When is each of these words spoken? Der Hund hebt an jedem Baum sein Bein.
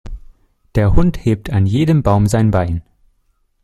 Der 0.73 0.95
Hund 0.95 1.23
hebt 1.25 1.51
an 1.51 1.67
jedem 1.67 2.01
Baum 2.01 2.25
sein 2.25 2.49
Bein. 2.49 2.81